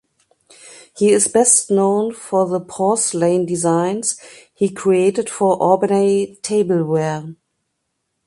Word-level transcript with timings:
He 0.97 1.11
is 1.11 1.27
best 1.27 1.69
known 1.69 2.11
for 2.15 2.47
the 2.47 2.59
porcelain 2.59 3.45
designs 3.45 4.19
he 4.51 4.67
created 4.71 5.29
for 5.29 5.59
"Obernai" 5.59 6.41
tableware. 6.41 7.35